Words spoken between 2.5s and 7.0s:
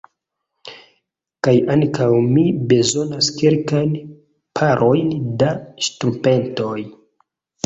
bezonas kelkajn parojn da ŝtrumpetoj.